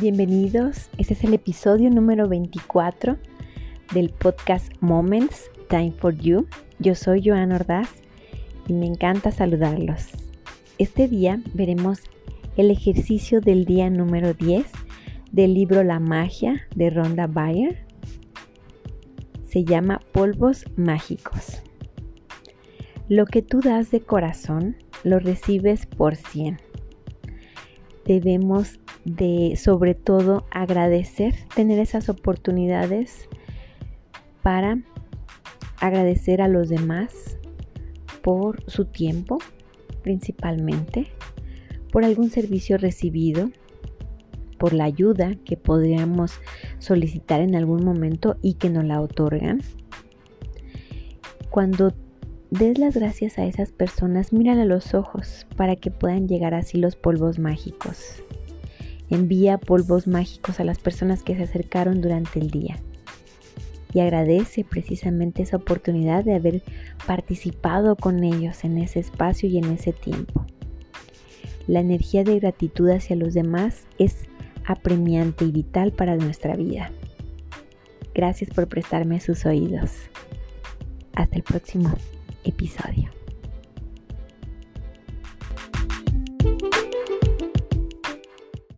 [0.00, 3.18] Bienvenidos, este es el episodio número 24
[3.92, 6.46] del podcast Moments Time for You.
[6.78, 7.90] Yo soy Joan Ordaz
[8.66, 10.08] y me encanta saludarlos.
[10.78, 12.00] Este día veremos
[12.56, 14.64] el ejercicio del día número 10
[15.30, 17.84] del libro La magia de Rhonda Byrne.
[19.46, 21.60] Se llama Polvos Mágicos.
[23.08, 26.72] Lo que tú das de corazón lo recibes por 100
[28.04, 33.28] debemos de sobre todo agradecer, tener esas oportunidades
[34.42, 34.78] para
[35.80, 37.38] agradecer a los demás
[38.22, 39.38] por su tiempo
[40.02, 41.06] principalmente,
[41.90, 43.50] por algún servicio recibido,
[44.58, 46.40] por la ayuda que podríamos
[46.78, 49.60] solicitar en algún momento y que nos la otorgan.
[51.50, 51.92] Cuando
[52.50, 56.78] des las gracias a esas personas, mírale a los ojos para que puedan llegar así
[56.78, 58.22] los polvos mágicos.
[59.12, 62.78] Envía polvos mágicos a las personas que se acercaron durante el día.
[63.92, 66.62] Y agradece precisamente esa oportunidad de haber
[67.06, 70.46] participado con ellos en ese espacio y en ese tiempo.
[71.66, 74.16] La energía de gratitud hacia los demás es
[74.64, 76.90] apremiante y vital para nuestra vida.
[78.14, 79.90] Gracias por prestarme sus oídos.
[81.12, 81.92] Hasta el próximo
[82.44, 83.21] episodio.